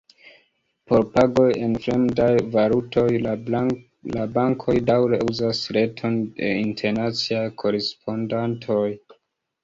Por 0.91 1.03
pagoj 1.15 1.47
en 1.65 1.73
fremdaj 1.81 2.29
valutoj 2.55 3.03
la 3.25 4.23
bankoj 4.37 4.75
daŭre 4.87 5.19
uzas 5.33 5.59
reton 5.77 6.15
de 6.39 6.49
internaciaj 6.63 7.43
korespondantoj. 7.65 8.89